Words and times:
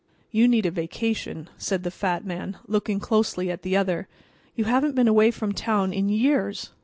"You 0.31 0.47
need 0.47 0.65
a 0.65 0.71
vacation," 0.71 1.47
said 1.59 1.83
the 1.83 1.91
fat 1.91 2.25
man, 2.25 2.57
looking 2.65 2.99
closely 2.99 3.51
at 3.51 3.61
the 3.61 3.77
other. 3.77 4.07
"You 4.55 4.63
haven't 4.63 4.95
been 4.95 5.07
away 5.07 5.29
from 5.29 5.51
town 5.51 5.93
in 5.93 6.09
years. 6.09 6.71